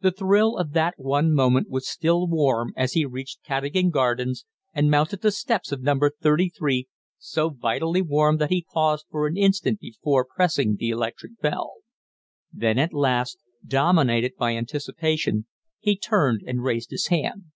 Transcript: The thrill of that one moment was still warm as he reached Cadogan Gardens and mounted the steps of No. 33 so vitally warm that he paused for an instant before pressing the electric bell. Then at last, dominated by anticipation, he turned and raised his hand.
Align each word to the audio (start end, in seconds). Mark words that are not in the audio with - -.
The 0.00 0.12
thrill 0.12 0.56
of 0.56 0.72
that 0.72 0.94
one 0.96 1.34
moment 1.34 1.68
was 1.68 1.86
still 1.86 2.26
warm 2.26 2.72
as 2.74 2.94
he 2.94 3.04
reached 3.04 3.44
Cadogan 3.44 3.90
Gardens 3.90 4.46
and 4.72 4.90
mounted 4.90 5.20
the 5.20 5.30
steps 5.30 5.70
of 5.70 5.82
No. 5.82 5.94
33 6.22 6.88
so 7.18 7.50
vitally 7.50 8.00
warm 8.00 8.38
that 8.38 8.48
he 8.48 8.64
paused 8.72 9.04
for 9.10 9.26
an 9.26 9.36
instant 9.36 9.78
before 9.78 10.24
pressing 10.24 10.76
the 10.76 10.88
electric 10.88 11.38
bell. 11.38 11.74
Then 12.50 12.78
at 12.78 12.94
last, 12.94 13.40
dominated 13.62 14.36
by 14.38 14.52
anticipation, 14.56 15.44
he 15.80 15.98
turned 15.98 16.40
and 16.46 16.62
raised 16.64 16.88
his 16.90 17.08
hand. 17.08 17.52